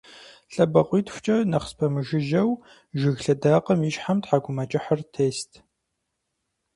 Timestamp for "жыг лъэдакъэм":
2.99-3.79